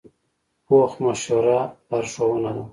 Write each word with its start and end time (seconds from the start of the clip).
پوخ 0.65 0.91
مشوره 1.03 1.59
لارښوونه 1.89 2.51
ده 2.55 2.63